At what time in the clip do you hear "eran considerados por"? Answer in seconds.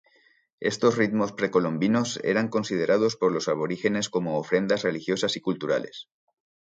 2.23-3.31